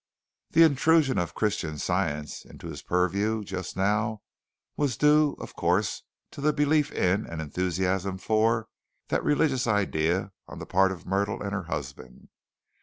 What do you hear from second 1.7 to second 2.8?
Science into